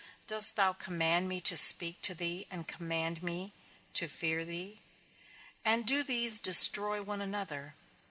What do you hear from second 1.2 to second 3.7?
me to speak to thee, and command me